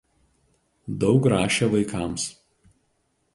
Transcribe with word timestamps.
Daug 1.03 1.29
rašė 1.33 1.69
vaikams. 1.75 2.27